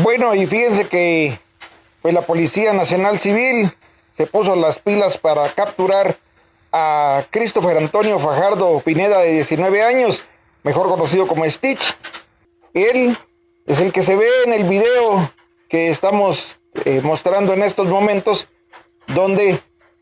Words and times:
Bueno, 0.00 0.34
y 0.34 0.46
fíjense 0.46 0.88
que 0.88 1.38
pues, 2.00 2.14
la 2.14 2.22
Policía 2.22 2.72
Nacional 2.72 3.18
Civil 3.18 3.70
se 4.16 4.26
puso 4.26 4.56
las 4.56 4.78
pilas 4.78 5.18
para 5.18 5.46
capturar 5.50 6.16
a 6.72 7.22
Christopher 7.28 7.76
Antonio 7.76 8.18
Fajardo 8.18 8.80
Pineda 8.80 9.20
de 9.20 9.32
19 9.32 9.82
años, 9.82 10.22
mejor 10.62 10.88
conocido 10.88 11.26
como 11.26 11.44
Stitch. 11.44 11.94
Él 12.72 13.14
es 13.66 13.80
el 13.80 13.92
que 13.92 14.02
se 14.02 14.16
ve 14.16 14.26
en 14.46 14.54
el 14.54 14.64
video 14.64 15.30
que 15.68 15.90
estamos 15.90 16.58
eh, 16.86 17.02
mostrando 17.04 17.52
en 17.52 17.62
estos 17.62 17.88
momentos, 17.88 18.48
donde 19.08 19.60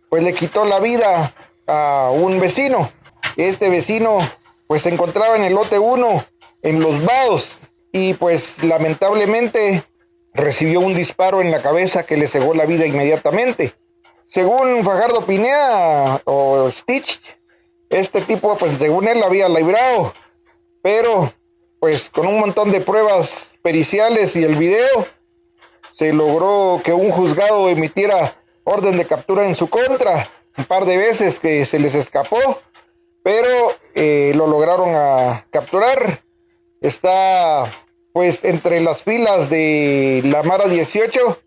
pues 0.09 0.22
le 0.22 0.34
quitó 0.34 0.64
la 0.66 0.79
vida 0.79 1.34
a 1.66 2.11
un 2.14 2.38
vecino. 2.38 2.93
Este 3.36 3.68
vecino 3.68 4.18
pues 4.68 4.82
se 4.82 4.91
encontraba 4.91 5.34
en 5.34 5.43
el 5.43 5.54
lote 5.54 5.80
1, 5.80 6.25
en 6.62 6.80
los 6.80 7.04
vados, 7.04 7.59
y 7.93 8.14
pues 8.14 8.62
lamentablemente 8.62 9.84
recibió 10.32 10.80
un 10.80 10.95
disparo 10.95 11.41
en 11.41 11.50
la 11.50 11.62
cabeza 11.62 12.06
que 12.06 12.16
le 12.16 12.28
cegó 12.28 12.55
la 12.55 12.66
vida 12.66 12.87
inmediatamente. 12.87 13.74
Según 14.27 14.84
Fajardo 14.84 15.27
Pinea 15.27 16.20
o 16.24 16.70
Stitch, 16.70 17.20
este 17.88 18.20
tipo 18.20 18.56
pues 18.56 18.77
según 18.77 19.09
él 19.09 19.23
había 19.23 19.48
librado, 19.48 20.14
pero 20.83 21.33
pues 21.80 22.11
con 22.11 22.27
un 22.27 22.38
montón 22.38 22.70
de 22.70 22.80
pruebas 22.80 23.50
periciales 23.62 24.36
y 24.36 24.45
el 24.45 24.55
video 24.55 25.06
se 25.92 26.12
logró 26.12 26.80
que 26.84 26.92
un 26.92 27.11
juzgado 27.11 27.69
emitiera 27.69 28.36
orden 28.64 28.97
de 28.97 29.06
captura 29.06 29.47
en 29.47 29.55
su 29.55 29.69
contra, 29.69 30.28
un 30.56 30.64
par 30.64 30.84
de 30.84 30.97
veces 30.97 31.41
que 31.41 31.66
se 31.66 31.78
les 31.78 31.95
escapó, 31.95 32.61
pero 33.22 33.48
eh, 33.95 34.33
lo 34.34 34.47
lograron 34.47 34.95
a 34.95 35.47
capturar. 35.50 36.22
Está 36.80 37.64
pues 38.12 38.45
entre 38.45 38.80
las 38.80 39.02
filas 39.02 39.50
de 39.50 40.23
la 40.24 40.42
Mara 40.42 40.69
18 40.69 41.41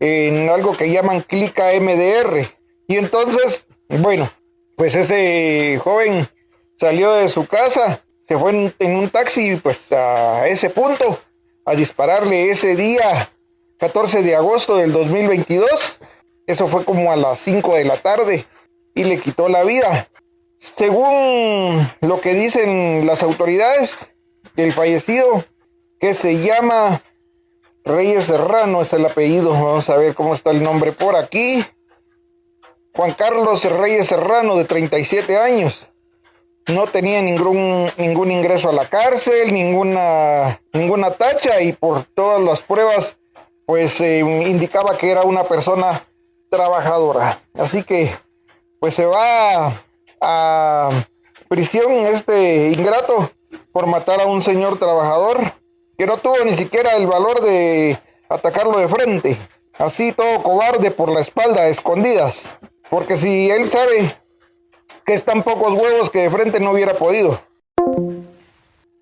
en 0.00 0.48
algo 0.48 0.76
que 0.76 0.90
llaman 0.90 1.22
Clica 1.22 1.70
MDR. 1.78 2.46
Y 2.86 2.96
entonces, 2.96 3.66
bueno, 3.88 4.30
pues 4.76 4.94
ese 4.96 5.78
joven 5.82 6.28
salió 6.76 7.12
de 7.12 7.28
su 7.28 7.46
casa, 7.46 8.04
se 8.26 8.38
fue 8.38 8.50
en, 8.52 8.74
en 8.78 8.96
un 8.96 9.10
taxi 9.10 9.56
pues 9.56 9.90
a 9.92 10.46
ese 10.48 10.70
punto 10.70 11.18
a 11.64 11.74
dispararle 11.74 12.50
ese 12.50 12.76
día 12.76 13.30
14 13.78 14.22
de 14.22 14.34
agosto 14.34 14.76
del 14.76 14.92
2022. 14.92 15.98
Eso 16.46 16.66
fue 16.66 16.84
como 16.84 17.12
a 17.12 17.16
las 17.16 17.40
5 17.40 17.74
de 17.74 17.84
la 17.84 17.98
tarde 17.98 18.46
y 18.94 19.04
le 19.04 19.18
quitó 19.18 19.48
la 19.48 19.64
vida. 19.64 20.08
Según 20.58 21.90
lo 22.00 22.20
que 22.20 22.34
dicen 22.34 23.06
las 23.06 23.22
autoridades, 23.22 23.96
el 24.56 24.72
fallecido, 24.72 25.44
que 26.00 26.14
se 26.14 26.38
llama 26.38 27.02
Reyes 27.84 28.26
Serrano, 28.26 28.82
es 28.82 28.92
el 28.92 29.06
apellido, 29.06 29.50
vamos 29.50 29.88
a 29.88 29.96
ver 29.96 30.14
cómo 30.14 30.34
está 30.34 30.50
el 30.50 30.62
nombre 30.62 30.92
por 30.92 31.16
aquí. 31.16 31.64
Juan 32.94 33.12
Carlos 33.12 33.64
Reyes 33.64 34.08
Serrano, 34.08 34.56
de 34.56 34.64
37 34.64 35.36
años. 35.38 35.86
No 36.72 36.86
tenía 36.86 37.22
ningún, 37.22 37.86
ningún 37.96 38.30
ingreso 38.30 38.68
a 38.68 38.72
la 38.72 38.88
cárcel, 38.88 39.54
ninguna, 39.54 40.60
ninguna 40.72 41.12
tacha 41.12 41.62
y 41.62 41.72
por 41.72 42.04
todas 42.04 42.42
las 42.42 42.60
pruebas 42.60 43.16
pues 43.64 44.00
eh, 44.00 44.20
indicaba 44.20 44.96
que 44.96 45.10
era 45.10 45.22
una 45.22 45.44
persona 45.44 46.06
trabajadora. 46.50 47.40
Así 47.54 47.82
que 47.82 48.10
pues 48.80 48.94
se 48.94 49.04
va 49.04 49.72
a 50.20 50.90
prisión 51.48 51.92
este 52.06 52.70
ingrato 52.70 53.30
por 53.72 53.86
matar 53.86 54.20
a 54.20 54.26
un 54.26 54.42
señor 54.42 54.78
trabajador 54.78 55.57
que 55.98 56.06
no 56.06 56.16
tuvo 56.16 56.44
ni 56.44 56.54
siquiera 56.54 56.96
el 56.96 57.08
valor 57.08 57.40
de 57.40 57.98
atacarlo 58.28 58.78
de 58.78 58.86
frente. 58.86 59.36
Así 59.76 60.12
todo 60.12 60.42
cobarde 60.44 60.92
por 60.92 61.10
la 61.10 61.20
espalda, 61.20 61.68
escondidas. 61.68 62.44
Porque 62.88 63.16
si 63.16 63.50
él 63.50 63.66
sabe 63.66 64.16
que 65.04 65.14
están 65.14 65.42
pocos 65.42 65.72
huevos 65.72 66.08
que 66.08 66.20
de 66.20 66.30
frente 66.30 66.60
no 66.60 66.70
hubiera 66.70 66.94
podido. 66.94 67.40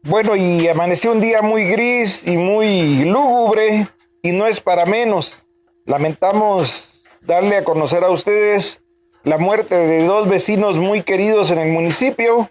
Bueno, 0.05 0.37
y 0.37 0.67
amaneció 0.69 1.13
un 1.13 1.21
día 1.21 1.43
muy 1.43 1.67
gris 1.67 2.27
y 2.27 2.37
muy 2.37 3.05
lúgubre 3.05 3.89
y 4.23 4.33
no 4.33 4.47
es 4.47 4.61
para 4.61 4.87
menos. 4.87 5.39
Lamentamos 5.85 6.89
darle 7.21 7.59
a 7.59 7.65
conocer 7.65 8.05
a 8.05 8.11
ustedes 8.11 8.81
la 9.23 9.37
muerte 9.37 9.75
de 9.75 10.05
dos 10.05 10.29
vecinos 10.29 10.77
muy 10.77 11.03
queridos 11.03 11.51
en 11.51 11.59
el 11.59 11.73
municipio. 11.73 12.49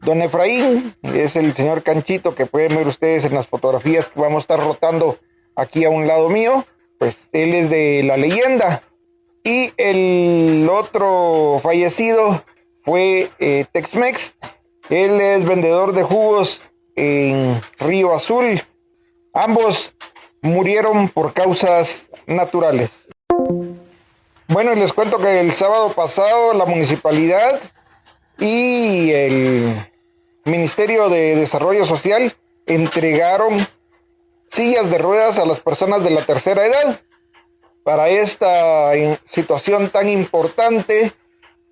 Don 0.00 0.22
Efraín, 0.22 0.94
es 1.02 1.36
el 1.36 1.54
señor 1.54 1.82
Canchito 1.82 2.34
que 2.34 2.46
pueden 2.46 2.76
ver 2.76 2.86
ustedes 2.86 3.24
en 3.24 3.34
las 3.34 3.46
fotografías 3.46 4.08
que 4.08 4.20
vamos 4.20 4.36
a 4.36 4.44
estar 4.44 4.60
rotando 4.60 5.18
aquí 5.54 5.84
a 5.84 5.90
un 5.90 6.06
lado 6.06 6.28
mío. 6.28 6.64
Pues 6.98 7.28
él 7.32 7.54
es 7.54 7.70
de 7.70 8.02
la 8.04 8.16
leyenda. 8.16 8.82
Y 9.44 9.72
el 9.76 10.68
otro 10.70 11.60
fallecido 11.62 12.44
fue 12.84 13.30
eh, 13.38 13.64
Tex-Mex. 13.72 14.34
Él 14.90 15.20
es 15.20 15.44
vendedor 15.44 15.92
de 15.92 16.02
jugos 16.02 16.62
en 16.94 17.60
Río 17.78 18.14
Azul. 18.14 18.62
Ambos 19.34 19.94
murieron 20.42 21.08
por 21.08 21.32
causas 21.32 22.06
naturales. 22.26 23.08
Bueno, 24.48 24.74
les 24.74 24.92
cuento 24.92 25.18
que 25.18 25.40
el 25.40 25.54
sábado 25.54 25.92
pasado 25.92 26.54
la 26.54 26.66
municipalidad 26.66 27.60
y 28.38 29.10
el 29.12 29.86
Ministerio 30.44 31.08
de 31.08 31.36
Desarrollo 31.36 31.84
Social 31.84 32.36
entregaron 32.66 33.58
sillas 34.48 34.90
de 34.90 34.98
ruedas 34.98 35.38
a 35.38 35.46
las 35.46 35.60
personas 35.60 36.02
de 36.04 36.10
la 36.10 36.22
tercera 36.22 36.66
edad. 36.66 37.00
Para 37.84 38.08
esta 38.08 38.92
situación 39.26 39.90
tan 39.90 40.08
importante, 40.08 41.12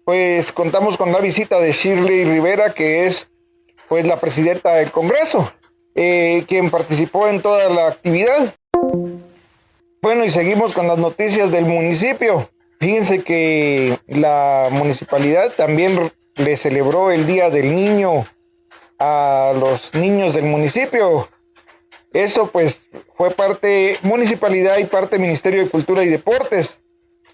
pues 0.04 0.53
contamos 0.53 0.97
con 0.97 1.12
la 1.12 1.20
visita 1.20 1.58
de 1.58 1.72
Shirley 1.72 2.24
Rivera, 2.24 2.72
que 2.72 3.06
es 3.06 3.28
pues 3.88 4.06
la 4.06 4.20
presidenta 4.20 4.74
del 4.74 4.91
Congreso. 4.92 5.53
Eh, 5.97 6.44
quien 6.48 6.70
participó 6.70 7.28
en 7.28 7.41
toda 7.41 7.69
la 7.69 7.86
actividad. 7.86 8.54
Bueno, 10.03 10.24
y 10.24 10.30
seguimos 10.30 10.72
con 10.72 10.88
las 10.88 10.98
noticias 10.98 11.53
del 11.53 11.66
municipio. 11.66 12.50
Fíjense 12.80 13.22
que 13.22 13.97
la 14.08 14.69
municipalidad 14.72 15.53
también 15.53 16.12
le 16.37 16.56
celebró 16.56 17.11
el 17.11 17.27
Día 17.27 17.50
del 17.50 17.75
Niño 17.75 18.27
a 18.99 19.53
los 19.59 19.95
niños 19.95 20.34
del 20.34 20.45
municipio. 20.45 21.28
Eso 22.12 22.49
pues 22.49 22.87
fue 23.17 23.31
parte 23.31 23.99
municipalidad 24.03 24.78
y 24.78 24.84
parte 24.84 25.19
Ministerio 25.19 25.65
de 25.65 25.71
Cultura 25.71 26.05
y 26.05 26.09
Deportes, 26.09 26.81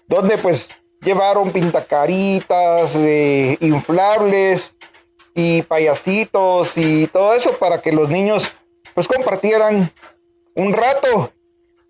donde 0.07 0.37
pues 0.37 0.69
llevaron 1.01 1.51
pintacaritas, 1.51 2.95
eh, 2.95 3.57
inflables, 3.59 4.75
y 5.33 5.61
payasitos 5.63 6.73
y 6.75 7.07
todo 7.07 7.33
eso 7.33 7.53
para 7.53 7.81
que 7.81 7.91
los 7.91 8.09
niños 8.09 8.53
pues 8.93 9.07
compartieran 9.07 9.91
un 10.55 10.73
rato 10.73 11.31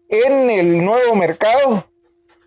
en 0.10 0.50
el 0.50 0.84
nuevo 0.84 1.16
mercado 1.16 1.88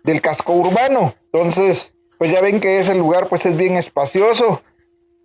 del 0.03 0.21
casco 0.21 0.53
urbano. 0.53 1.15
Entonces, 1.31 1.91
pues 2.17 2.31
ya 2.31 2.41
ven 2.41 2.59
que 2.59 2.79
ese 2.79 2.95
lugar 2.95 3.27
pues 3.27 3.45
es 3.45 3.57
bien 3.57 3.77
espacioso. 3.77 4.61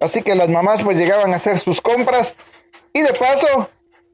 Así 0.01 0.23
que 0.23 0.35
las 0.35 0.49
mamás 0.49 0.83
pues 0.83 0.97
llegaban 0.97 1.33
a 1.33 1.37
hacer 1.37 1.59
sus 1.59 1.81
compras 1.81 2.35
y 2.93 3.01
de 3.01 3.13
paso 3.13 3.71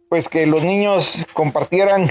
pues 0.09 0.29
que 0.29 0.47
los 0.47 0.63
niños 0.63 1.15
compartieran 1.33 2.11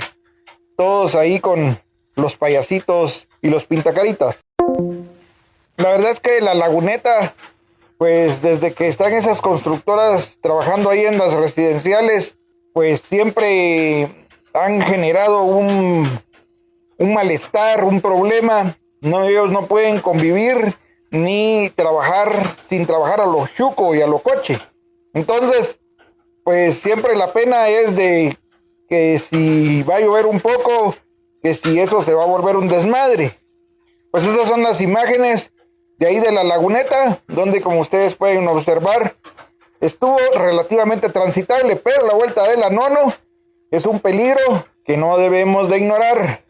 todos 0.77 1.15
ahí 1.15 1.39
con 1.39 1.79
los 2.15 2.35
payasitos 2.35 3.27
y 3.41 3.49
los 3.49 3.65
pintacaritas. 3.65 4.39
La 5.77 5.89
verdad 5.89 6.11
es 6.11 6.19
que 6.19 6.41
la 6.41 6.53
laguneta 6.53 7.35
pues 7.97 8.41
desde 8.41 8.73
que 8.73 8.87
están 8.87 9.13
esas 9.13 9.41
constructoras 9.41 10.37
trabajando 10.41 10.89
ahí 10.89 11.05
en 11.05 11.17
las 11.17 11.33
residenciales, 11.33 12.37
pues 12.73 13.01
siempre 13.01 14.27
han 14.53 14.81
generado 14.81 15.43
un, 15.43 16.07
un 16.97 17.13
malestar, 17.13 17.83
un 17.83 18.01
problema. 18.01 18.77
No, 19.05 19.23
ellos 19.23 19.51
no 19.51 19.67
pueden 19.67 19.99
convivir 19.99 20.73
ni 21.11 21.71
trabajar 21.75 22.57
sin 22.69 22.87
trabajar 22.87 23.21
a 23.21 23.27
los 23.27 23.53
chuco 23.53 23.93
y 23.93 24.01
a 24.01 24.07
los 24.07 24.23
coche. 24.23 24.57
Entonces, 25.13 25.79
pues 26.43 26.79
siempre 26.79 27.15
la 27.15 27.31
pena 27.31 27.69
es 27.69 27.95
de 27.95 28.35
que 28.89 29.19
si 29.19 29.83
va 29.83 29.97
a 29.97 29.99
llover 29.99 30.25
un 30.25 30.39
poco, 30.39 30.95
que 31.43 31.53
si 31.53 31.79
eso 31.79 32.01
se 32.01 32.15
va 32.15 32.23
a 32.23 32.27
volver 32.27 32.55
un 32.55 32.67
desmadre. 32.67 33.39
Pues 34.11 34.25
esas 34.25 34.47
son 34.47 34.63
las 34.63 34.81
imágenes 34.81 35.51
de 35.99 36.07
ahí 36.07 36.19
de 36.19 36.31
la 36.31 36.43
laguneta, 36.43 37.19
donde 37.27 37.61
como 37.61 37.81
ustedes 37.81 38.15
pueden 38.15 38.47
observar, 38.47 39.15
estuvo 39.81 40.17
relativamente 40.33 41.09
transitable, 41.09 41.75
pero 41.75 42.07
la 42.07 42.15
vuelta 42.15 42.49
de 42.49 42.57
la 42.57 42.71
nono 42.71 43.13
es 43.69 43.85
un 43.85 43.99
peligro 43.99 44.65
que 44.83 44.97
no 44.97 45.17
debemos 45.17 45.69
de 45.69 45.77
ignorar. 45.77 46.44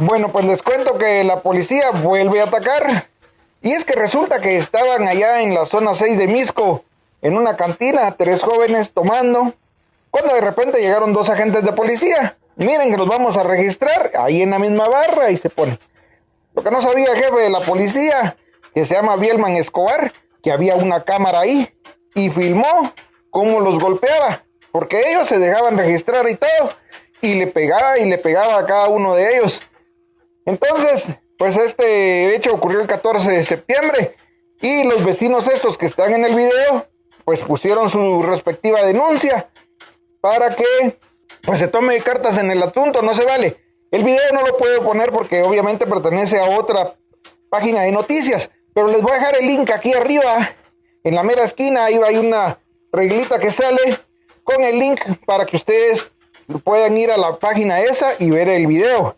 Bueno, 0.00 0.32
pues 0.32 0.46
les 0.46 0.62
cuento 0.62 0.96
que 0.96 1.22
la 1.24 1.42
policía 1.42 1.90
vuelve 1.90 2.40
a 2.40 2.44
atacar. 2.44 3.10
Y 3.60 3.72
es 3.72 3.84
que 3.84 3.92
resulta 3.92 4.40
que 4.40 4.56
estaban 4.56 5.06
allá 5.06 5.42
en 5.42 5.52
la 5.52 5.66
zona 5.66 5.94
6 5.94 6.16
de 6.16 6.26
Misco, 6.26 6.84
en 7.20 7.36
una 7.36 7.58
cantina, 7.58 8.16
tres 8.16 8.40
jóvenes 8.40 8.92
tomando. 8.92 9.52
Cuando 10.10 10.34
de 10.34 10.40
repente 10.40 10.80
llegaron 10.80 11.12
dos 11.12 11.28
agentes 11.28 11.64
de 11.64 11.74
policía. 11.74 12.38
Miren 12.56 12.90
que 12.90 12.96
nos 12.96 13.08
vamos 13.08 13.36
a 13.36 13.42
registrar 13.42 14.10
ahí 14.18 14.40
en 14.40 14.52
la 14.52 14.58
misma 14.58 14.88
barra 14.88 15.30
y 15.30 15.36
se 15.36 15.50
pone. 15.50 15.78
Lo 16.54 16.62
que 16.62 16.70
no 16.70 16.80
sabía 16.80 17.12
el 17.12 17.18
jefe 17.18 17.36
de 17.36 17.50
la 17.50 17.60
policía, 17.60 18.38
que 18.72 18.86
se 18.86 18.94
llama 18.94 19.16
Bielman 19.16 19.56
Escobar, 19.56 20.10
que 20.42 20.50
había 20.50 20.76
una 20.76 21.04
cámara 21.04 21.40
ahí 21.40 21.74
y 22.14 22.30
filmó 22.30 22.94
cómo 23.28 23.60
los 23.60 23.78
golpeaba, 23.78 24.44
porque 24.72 25.10
ellos 25.10 25.28
se 25.28 25.38
dejaban 25.38 25.76
registrar 25.76 26.26
y 26.30 26.36
todo, 26.36 26.72
y 27.20 27.34
le 27.34 27.48
pegaba 27.48 27.98
y 27.98 28.08
le 28.08 28.16
pegaba 28.16 28.58
a 28.58 28.64
cada 28.64 28.88
uno 28.88 29.14
de 29.14 29.36
ellos. 29.36 29.62
Entonces, 30.44 31.06
pues 31.38 31.56
este 31.56 32.34
hecho 32.34 32.54
ocurrió 32.54 32.80
el 32.80 32.86
14 32.86 33.30
de 33.30 33.44
septiembre 33.44 34.16
y 34.60 34.84
los 34.84 35.04
vecinos 35.04 35.48
estos 35.48 35.78
que 35.78 35.86
están 35.86 36.12
en 36.14 36.24
el 36.24 36.34
video, 36.34 36.86
pues 37.24 37.40
pusieron 37.40 37.88
su 37.88 38.22
respectiva 38.22 38.82
denuncia 38.82 39.48
para 40.20 40.54
que 40.54 40.98
pues 41.42 41.58
se 41.58 41.68
tome 41.68 41.98
cartas 42.00 42.36
en 42.38 42.50
el 42.50 42.62
asunto, 42.62 43.02
no 43.02 43.14
se 43.14 43.24
vale. 43.24 43.56
El 43.90 44.04
video 44.04 44.32
no 44.32 44.42
lo 44.42 44.56
puedo 44.56 44.82
poner 44.82 45.10
porque 45.10 45.42
obviamente 45.42 45.86
pertenece 45.86 46.38
a 46.38 46.58
otra 46.58 46.94
página 47.48 47.82
de 47.82 47.92
noticias, 47.92 48.50
pero 48.74 48.88
les 48.88 49.02
voy 49.02 49.12
a 49.12 49.14
dejar 49.14 49.36
el 49.40 49.46
link 49.46 49.70
aquí 49.70 49.92
arriba, 49.92 50.50
en 51.02 51.14
la 51.14 51.22
mera 51.22 51.44
esquina, 51.44 51.86
ahí 51.86 51.98
hay 52.04 52.18
una 52.18 52.58
reglita 52.92 53.38
que 53.38 53.50
sale 53.50 53.98
con 54.44 54.62
el 54.62 54.78
link 54.78 55.00
para 55.24 55.46
que 55.46 55.56
ustedes 55.56 56.12
puedan 56.62 56.96
ir 56.96 57.10
a 57.10 57.16
la 57.16 57.38
página 57.38 57.80
esa 57.80 58.14
y 58.18 58.30
ver 58.30 58.48
el 58.48 58.66
video. 58.66 59.16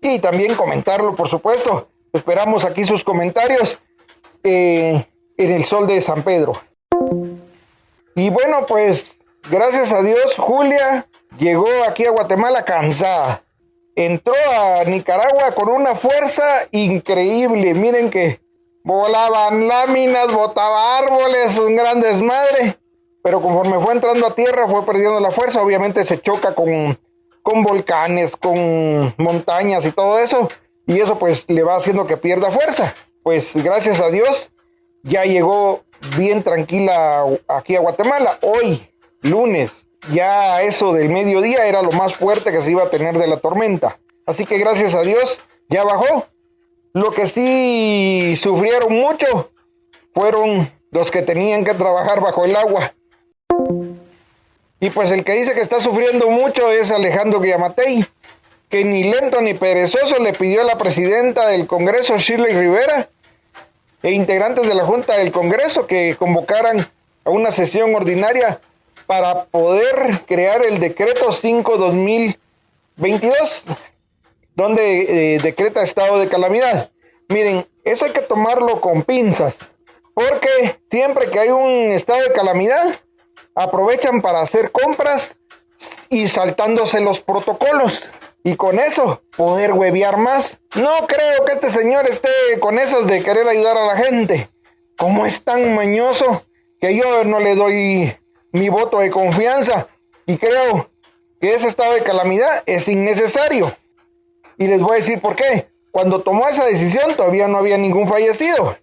Y 0.00 0.18
también 0.18 0.54
comentarlo, 0.54 1.14
por 1.14 1.28
supuesto. 1.28 1.88
Esperamos 2.12 2.64
aquí 2.64 2.84
sus 2.84 3.04
comentarios 3.04 3.78
eh, 4.42 5.06
en 5.36 5.52
el 5.52 5.64
sol 5.64 5.86
de 5.86 6.00
San 6.00 6.22
Pedro. 6.22 6.52
Y 8.14 8.30
bueno, 8.30 8.66
pues 8.66 9.16
gracias 9.50 9.92
a 9.92 10.02
Dios, 10.02 10.34
Julia 10.36 11.06
llegó 11.38 11.68
aquí 11.88 12.06
a 12.06 12.10
Guatemala 12.10 12.64
cansada. 12.64 13.42
Entró 13.94 14.34
a 14.50 14.84
Nicaragua 14.84 15.52
con 15.54 15.68
una 15.68 15.94
fuerza 15.94 16.66
increíble. 16.70 17.74
Miren 17.74 18.10
que 18.10 18.40
volaban 18.82 19.68
láminas, 19.68 20.32
botaba 20.32 20.98
árboles, 20.98 21.58
un 21.58 21.76
gran 21.76 22.00
desmadre. 22.00 22.78
Pero 23.22 23.42
conforme 23.42 23.78
fue 23.78 23.92
entrando 23.92 24.26
a 24.26 24.34
tierra, 24.34 24.66
fue 24.68 24.84
perdiendo 24.86 25.20
la 25.20 25.30
fuerza. 25.30 25.62
Obviamente 25.62 26.04
se 26.04 26.20
choca 26.20 26.54
con, 26.54 26.98
con 27.42 27.62
volcanes, 27.62 28.36
con 28.36 29.14
montañas 29.18 29.84
y 29.86 29.92
todo 29.92 30.18
eso. 30.18 30.48
Y 30.86 31.00
eso 31.00 31.18
pues 31.18 31.44
le 31.48 31.62
va 31.62 31.76
haciendo 31.76 32.06
que 32.06 32.16
pierda 32.16 32.50
fuerza. 32.50 32.94
Pues 33.22 33.52
gracias 33.54 34.00
a 34.00 34.10
Dios 34.10 34.50
ya 35.02 35.24
llegó 35.24 35.84
bien 36.16 36.42
tranquila 36.42 37.24
aquí 37.48 37.76
a 37.76 37.80
Guatemala. 37.80 38.38
Hoy, 38.42 38.90
lunes, 39.22 39.86
ya 40.12 40.62
eso 40.62 40.92
del 40.92 41.10
mediodía 41.10 41.66
era 41.66 41.82
lo 41.82 41.92
más 41.92 42.14
fuerte 42.14 42.52
que 42.52 42.62
se 42.62 42.70
iba 42.70 42.84
a 42.84 42.90
tener 42.90 43.18
de 43.18 43.26
la 43.26 43.38
tormenta. 43.38 43.98
Así 44.26 44.46
que 44.46 44.58
gracias 44.58 44.94
a 44.94 45.02
Dios 45.02 45.40
ya 45.68 45.84
bajó. 45.84 46.26
Lo 46.92 47.12
que 47.12 47.28
sí 47.28 48.34
sufrieron 48.36 48.92
mucho 48.94 49.52
fueron 50.12 50.72
los 50.90 51.10
que 51.10 51.22
tenían 51.22 51.64
que 51.64 51.74
trabajar 51.74 52.20
bajo 52.20 52.44
el 52.44 52.56
agua. 52.56 52.94
Y 54.80 54.88
pues 54.90 55.10
el 55.10 55.24
que 55.24 55.32
dice 55.32 55.52
que 55.52 55.60
está 55.60 55.80
sufriendo 55.80 56.30
mucho 56.30 56.70
es 56.70 56.90
Alejandro 56.90 57.40
Guiamatei, 57.40 58.04
que 58.70 58.82
ni 58.82 59.04
lento 59.04 59.42
ni 59.42 59.52
perezoso 59.52 60.18
le 60.20 60.32
pidió 60.32 60.62
a 60.62 60.64
la 60.64 60.78
presidenta 60.78 61.46
del 61.48 61.66
Congreso, 61.66 62.16
Shirley 62.16 62.54
Rivera, 62.54 63.10
e 64.02 64.12
integrantes 64.12 64.66
de 64.66 64.74
la 64.74 64.84
Junta 64.84 65.18
del 65.18 65.30
Congreso 65.30 65.86
que 65.86 66.16
convocaran 66.18 66.80
a 67.24 67.30
una 67.30 67.52
sesión 67.52 67.94
ordinaria 67.94 68.60
para 69.06 69.44
poder 69.44 70.24
crear 70.26 70.64
el 70.64 70.78
decreto 70.78 71.32
5-2022, 71.32 72.36
donde 74.54 75.34
eh, 75.34 75.38
decreta 75.42 75.82
estado 75.82 76.18
de 76.18 76.28
calamidad. 76.28 76.90
Miren, 77.28 77.66
eso 77.84 78.06
hay 78.06 78.12
que 78.12 78.22
tomarlo 78.22 78.80
con 78.80 79.02
pinzas, 79.02 79.56
porque 80.14 80.80
siempre 80.90 81.26
que 81.26 81.40
hay 81.40 81.50
un 81.50 81.92
estado 81.92 82.22
de 82.22 82.32
calamidad, 82.32 82.96
aprovechan 83.54 84.22
para 84.22 84.40
hacer 84.40 84.70
compras 84.70 85.36
y 86.08 86.28
saltándose 86.28 87.00
los 87.00 87.20
protocolos. 87.20 88.02
Y 88.42 88.56
con 88.56 88.78
eso 88.78 89.22
poder 89.36 89.72
huevear 89.72 90.16
más. 90.16 90.60
No 90.74 91.06
creo 91.06 91.44
que 91.44 91.52
este 91.52 91.70
señor 91.70 92.08
esté 92.08 92.30
con 92.58 92.78
esas 92.78 93.06
de 93.06 93.22
querer 93.22 93.46
ayudar 93.46 93.76
a 93.76 93.86
la 93.86 93.96
gente. 93.96 94.48
Como 94.96 95.26
es 95.26 95.42
tan 95.42 95.74
mañoso 95.74 96.44
que 96.80 96.96
yo 96.96 97.24
no 97.24 97.40
le 97.40 97.54
doy 97.54 98.16
mi 98.52 98.68
voto 98.68 98.98
de 98.98 99.10
confianza 99.10 99.88
y 100.26 100.36
creo 100.38 100.90
que 101.40 101.54
ese 101.54 101.68
estado 101.68 101.94
de 101.94 102.02
calamidad 102.02 102.62
es 102.66 102.88
innecesario. 102.88 103.74
Y 104.58 104.66
les 104.66 104.80
voy 104.80 104.92
a 104.92 104.96
decir 104.96 105.20
por 105.20 105.36
qué. 105.36 105.70
Cuando 105.90 106.22
tomó 106.22 106.48
esa 106.48 106.66
decisión 106.66 107.14
todavía 107.16 107.48
no 107.48 107.58
había 107.58 107.76
ningún 107.76 108.08
fallecido. 108.08 108.76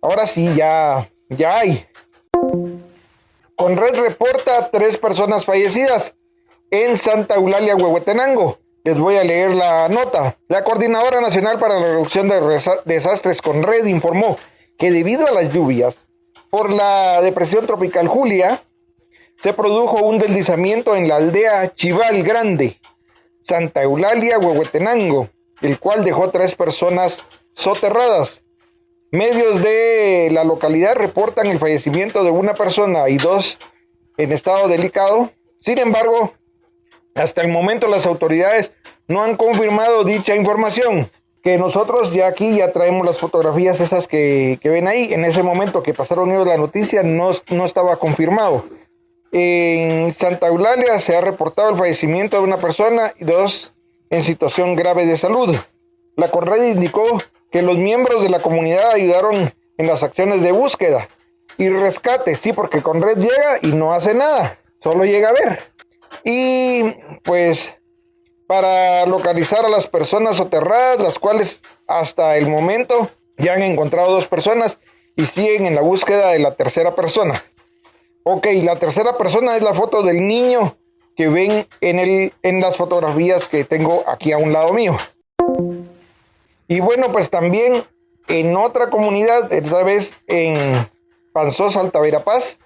Ahora 0.00 0.26
sí, 0.26 0.54
ya, 0.54 1.10
ya 1.28 1.58
hay. 1.58 1.86
Con 3.56 3.78
red 3.78 3.98
reporta 3.98 4.68
tres 4.70 4.98
personas 4.98 5.46
fallecidas 5.46 6.14
en 6.70 6.98
Santa 6.98 7.36
Eulalia, 7.36 7.74
Huehuetenango. 7.74 8.58
Les 8.84 8.98
voy 8.98 9.16
a 9.16 9.24
leer 9.24 9.54
la 9.54 9.88
nota. 9.88 10.36
La 10.48 10.62
Coordinadora 10.62 11.22
Nacional 11.22 11.58
para 11.58 11.80
la 11.80 11.86
Reducción 11.86 12.28
de 12.28 12.38
Desastres 12.84 13.40
con 13.40 13.62
Red 13.62 13.86
informó 13.86 14.36
que 14.76 14.90
debido 14.90 15.26
a 15.26 15.32
las 15.32 15.50
lluvias 15.54 15.96
por 16.50 16.70
la 16.70 17.22
depresión 17.22 17.66
tropical 17.66 18.08
Julia, 18.08 18.62
se 19.38 19.54
produjo 19.54 20.04
un 20.04 20.18
deslizamiento 20.18 20.94
en 20.94 21.08
la 21.08 21.16
aldea 21.16 21.72
Chival 21.72 22.22
Grande, 22.22 22.78
Santa 23.42 23.82
Eulalia, 23.82 24.38
Huehuetenango, 24.38 25.30
el 25.62 25.78
cual 25.78 26.04
dejó 26.04 26.28
tres 26.28 26.54
personas 26.54 27.24
soterradas. 27.54 28.42
Medios 29.12 29.62
de 29.62 30.28
la 30.32 30.42
localidad 30.42 30.96
reportan 30.96 31.46
el 31.46 31.58
fallecimiento 31.58 32.24
de 32.24 32.30
una 32.30 32.54
persona 32.54 33.08
y 33.08 33.18
dos 33.18 33.58
en 34.16 34.32
estado 34.32 34.66
delicado. 34.68 35.30
Sin 35.60 35.78
embargo, 35.78 36.32
hasta 37.14 37.42
el 37.42 37.48
momento 37.48 37.86
las 37.86 38.04
autoridades 38.06 38.72
no 39.06 39.22
han 39.22 39.36
confirmado 39.36 40.04
dicha 40.04 40.34
información. 40.34 41.10
Que 41.42 41.58
nosotros 41.58 42.12
ya 42.12 42.26
aquí 42.26 42.56
ya 42.56 42.72
traemos 42.72 43.06
las 43.06 43.18
fotografías 43.18 43.78
esas 43.80 44.08
que, 44.08 44.58
ven 44.64 44.88
ahí. 44.88 45.12
En 45.12 45.24
ese 45.24 45.44
momento 45.44 45.84
que 45.84 45.94
pasaron 45.94 46.32
ellos 46.32 46.46
la 46.46 46.56
noticia 46.56 47.04
no, 47.04 47.30
no 47.50 47.64
estaba 47.64 47.96
confirmado. 47.96 48.64
En 49.30 50.12
Santa 50.12 50.48
Eulalia 50.48 50.98
se 50.98 51.14
ha 51.14 51.20
reportado 51.20 51.70
el 51.70 51.76
fallecimiento 51.76 52.38
de 52.38 52.42
una 52.42 52.58
persona 52.58 53.14
y 53.18 53.24
dos 53.24 53.72
en 54.10 54.24
situación 54.24 54.74
grave 54.74 55.06
de 55.06 55.16
salud. 55.16 55.54
La 56.16 56.28
Correa 56.30 56.68
indicó 56.68 57.18
que 57.56 57.62
los 57.62 57.78
miembros 57.78 58.22
de 58.22 58.28
la 58.28 58.42
comunidad 58.42 58.90
ayudaron 58.90 59.50
en 59.78 59.86
las 59.86 60.02
acciones 60.02 60.42
de 60.42 60.52
búsqueda 60.52 61.08
y 61.56 61.70
rescate, 61.70 62.36
sí, 62.36 62.52
porque 62.52 62.82
Conred 62.82 63.16
llega 63.16 63.58
y 63.62 63.68
no 63.68 63.94
hace 63.94 64.12
nada, 64.12 64.58
solo 64.82 65.06
llega 65.06 65.30
a 65.30 65.32
ver. 65.32 65.58
Y 66.22 66.82
pues 67.24 67.74
para 68.46 69.06
localizar 69.06 69.64
a 69.64 69.70
las 69.70 69.86
personas 69.86 70.36
soterradas, 70.36 71.00
las 71.00 71.18
cuales 71.18 71.62
hasta 71.86 72.36
el 72.36 72.46
momento 72.46 73.08
ya 73.38 73.54
han 73.54 73.62
encontrado 73.62 74.10
dos 74.12 74.26
personas 74.26 74.78
y 75.16 75.24
siguen 75.24 75.64
en 75.64 75.76
la 75.76 75.80
búsqueda 75.80 76.32
de 76.32 76.40
la 76.40 76.56
tercera 76.56 76.94
persona. 76.94 77.42
Ok, 78.22 78.48
la 78.64 78.76
tercera 78.76 79.16
persona 79.16 79.56
es 79.56 79.62
la 79.62 79.72
foto 79.72 80.02
del 80.02 80.28
niño 80.28 80.76
que 81.16 81.28
ven 81.28 81.66
en, 81.80 82.00
el, 82.00 82.34
en 82.42 82.60
las 82.60 82.76
fotografías 82.76 83.48
que 83.48 83.64
tengo 83.64 84.04
aquí 84.06 84.32
a 84.32 84.36
un 84.36 84.52
lado 84.52 84.74
mío. 84.74 84.94
Y 86.68 86.80
bueno, 86.80 87.12
pues 87.12 87.30
también 87.30 87.84
en 88.28 88.56
otra 88.56 88.90
comunidad, 88.90 89.52
esta 89.52 89.82
vez 89.82 90.14
en 90.26 90.88
Panzós, 91.32 91.76
Alta 91.76 92.00
Verapaz, 92.00 92.58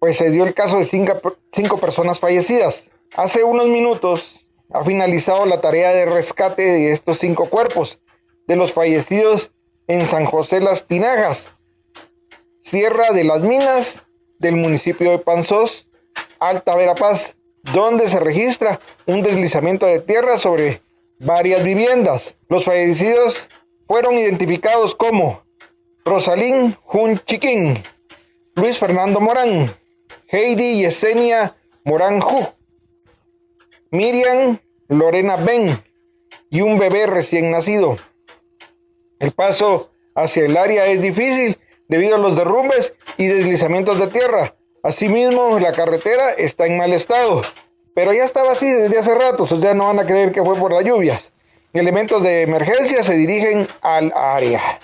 pues 0.00 0.16
se 0.16 0.30
dio 0.30 0.44
el 0.44 0.54
caso 0.54 0.78
de 0.78 0.84
cinco, 0.84 1.78
personas 1.78 2.18
fallecidas. 2.18 2.90
Hace 3.14 3.44
unos 3.44 3.66
minutos 3.66 4.48
ha 4.72 4.84
finalizado 4.84 5.46
la 5.46 5.60
tarea 5.60 5.92
de 5.92 6.06
rescate 6.06 6.62
de 6.62 6.92
estos 6.92 7.18
cinco 7.18 7.48
cuerpos 7.50 8.00
de 8.46 8.56
los 8.56 8.72
fallecidos 8.72 9.52
en 9.86 10.06
San 10.06 10.24
José 10.24 10.60
Las 10.60 10.86
Tinajas, 10.86 11.52
Sierra 12.60 13.12
de 13.12 13.24
las 13.24 13.42
Minas 13.42 14.02
del 14.38 14.56
municipio 14.56 15.10
de 15.10 15.18
Panzós, 15.18 15.88
Alta 16.40 16.74
Verapaz, 16.74 17.36
donde 17.72 18.08
se 18.08 18.18
registra 18.18 18.80
un 19.06 19.22
deslizamiento 19.22 19.86
de 19.86 20.00
tierra 20.00 20.38
sobre 20.38 20.82
varias 21.22 21.64
viviendas. 21.64 22.36
Los 22.48 22.64
fallecidos 22.64 23.48
fueron 23.86 24.18
identificados 24.18 24.94
como 24.94 25.42
Rosalín 26.04 26.76
Jun 26.84 27.18
Chiquín, 27.18 27.82
Luis 28.54 28.78
Fernando 28.78 29.20
Morán, 29.20 29.74
Heidi 30.28 30.82
Yesenia 30.82 31.56
Morán 31.84 32.20
Ju, 32.20 32.46
Miriam 33.90 34.58
Lorena 34.88 35.36
Ben 35.36 35.82
y 36.50 36.60
un 36.60 36.78
bebé 36.78 37.06
recién 37.06 37.50
nacido. 37.50 37.96
El 39.18 39.32
paso 39.32 39.92
hacia 40.14 40.44
el 40.44 40.56
área 40.56 40.86
es 40.86 41.00
difícil 41.00 41.58
debido 41.88 42.16
a 42.16 42.18
los 42.18 42.36
derrumbes 42.36 42.94
y 43.16 43.26
deslizamientos 43.26 43.98
de 43.98 44.08
tierra, 44.08 44.56
Asimismo, 44.84 45.60
la 45.60 45.72
carretera 45.72 46.32
está 46.32 46.66
en 46.66 46.76
mal 46.76 46.92
estado, 46.92 47.42
pero 47.94 48.12
ya 48.12 48.24
estaba 48.24 48.52
así 48.52 48.70
desde 48.70 48.98
hace 48.98 49.14
rato, 49.14 49.44
o 49.44 49.46
sea, 49.46 49.74
no 49.74 49.86
van 49.86 50.00
a 50.00 50.06
creer 50.06 50.32
que 50.32 50.42
fue 50.42 50.56
por 50.56 50.72
las 50.72 50.84
lluvias. 50.84 51.30
Elementos 51.72 52.22
de 52.22 52.42
emergencia 52.42 53.02
se 53.02 53.14
dirigen 53.14 53.66
al 53.80 54.12
área. 54.14 54.78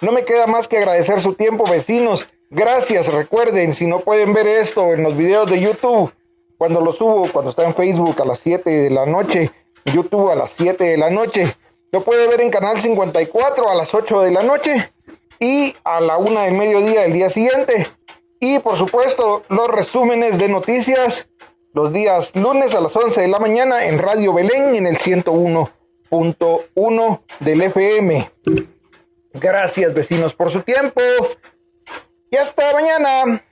No 0.00 0.12
me 0.12 0.24
queda 0.24 0.46
más 0.46 0.68
que 0.68 0.78
agradecer 0.78 1.20
su 1.20 1.34
tiempo, 1.34 1.64
vecinos. 1.70 2.28
Gracias, 2.50 3.12
recuerden, 3.12 3.74
si 3.74 3.86
no 3.86 4.00
pueden 4.00 4.32
ver 4.32 4.46
esto 4.46 4.92
en 4.92 5.02
los 5.02 5.16
videos 5.16 5.50
de 5.50 5.60
YouTube, 5.60 6.12
cuando 6.58 6.80
lo 6.80 6.92
subo, 6.92 7.28
cuando 7.32 7.50
está 7.50 7.64
en 7.64 7.74
Facebook 7.74 8.20
a 8.20 8.24
las 8.24 8.38
7 8.40 8.70
de 8.70 8.90
la 8.90 9.06
noche, 9.06 9.50
YouTube 9.86 10.30
a 10.30 10.34
las 10.34 10.52
7 10.52 10.82
de 10.84 10.96
la 10.96 11.10
noche, 11.10 11.54
lo 11.92 12.02
puede 12.02 12.26
ver 12.28 12.40
en 12.40 12.50
Canal 12.50 12.80
54 12.80 13.70
a 13.70 13.74
las 13.74 13.94
8 13.94 14.22
de 14.22 14.30
la 14.30 14.42
noche 14.42 14.92
y 15.38 15.74
a 15.84 16.00
la 16.00 16.16
1 16.16 16.40
del 16.40 16.54
mediodía 16.54 17.02
del 17.02 17.12
día 17.12 17.30
siguiente. 17.30 17.86
Y 18.40 18.58
por 18.58 18.76
supuesto, 18.76 19.42
los 19.48 19.68
resúmenes 19.68 20.38
de 20.38 20.48
noticias 20.48 21.28
los 21.74 21.92
días 21.92 22.34
lunes 22.34 22.74
a 22.74 22.80
las 22.80 22.96
11 22.96 23.20
de 23.20 23.28
la 23.28 23.38
mañana 23.40 23.84
en 23.84 23.98
Radio 23.98 24.32
Belén 24.32 24.74
en 24.76 24.86
el 24.86 24.96
101.1 24.96 27.20
del 27.40 27.62
FM. 27.62 28.30
Gracias 29.34 29.92
vecinos 29.92 30.32
por 30.34 30.52
su 30.52 30.62
tiempo 30.62 31.02
y 32.30 32.36
hasta 32.36 32.72
mañana. 32.72 33.44